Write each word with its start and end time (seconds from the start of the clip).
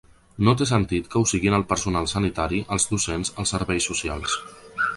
No 0.45 0.53
té 0.61 0.67
sentit 0.69 1.09
que 1.11 1.19
ho 1.19 1.27
siguin 1.31 1.57
el 1.57 1.65
personal 1.73 2.09
sanitari, 2.13 2.63
els 2.77 2.89
docents, 2.95 3.33
els 3.45 3.55
serveis 3.57 3.87
socials. 3.93 4.39